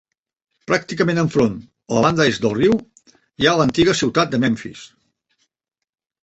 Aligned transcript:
Pràcticament 0.69 1.19
enfront, 1.23 1.59
a 1.91 1.97
la 1.97 2.01
banda 2.05 2.25
est 2.31 2.41
del 2.45 2.55
riu, 2.61 2.79
hi 3.43 3.47
ha 3.51 3.55
l'antiga 3.61 3.95
ciutat 4.01 4.33
de 4.33 4.41
Memfis. 4.47 4.83